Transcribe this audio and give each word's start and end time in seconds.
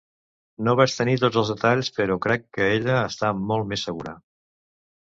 No 0.67 0.73
vaig 0.79 0.95
tenir 0.99 1.13
tots 1.25 1.37
els 1.43 1.51
detalls, 1.53 1.91
però 1.99 2.17
crec 2.25 2.49
que 2.59 2.73
ella 2.79 2.99
està 3.13 3.35
molt 3.53 3.73
més 3.75 3.89
segura. 3.91 4.21